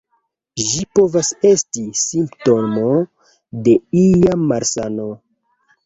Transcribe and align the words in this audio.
Ĝi 0.69 0.79
povas 0.99 1.29
esti 1.51 1.85
simptomo 2.01 2.89
de 3.69 3.79
ia 4.09 4.43
malsano. 4.51 5.11